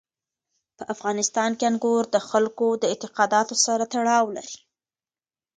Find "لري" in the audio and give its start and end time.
4.37-4.57